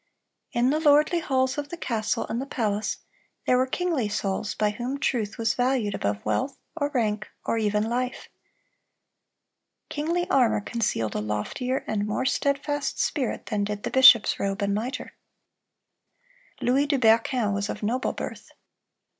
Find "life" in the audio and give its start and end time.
7.83-8.27